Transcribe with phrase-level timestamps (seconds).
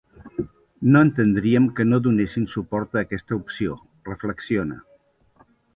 [0.93, 3.79] No entendríem que no donessin suport a aquesta opció,
[4.13, 4.85] reflexiona.